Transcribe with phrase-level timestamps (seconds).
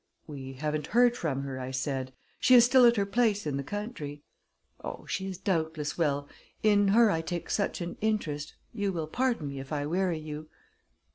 [0.25, 2.11] "We haven't heard from her," I said.
[2.39, 4.23] "She is still at her place in the country."
[4.83, 6.27] "Oh, she is doubtless well
[6.63, 10.49] in her I take such an interest you will pardon me if I weary you."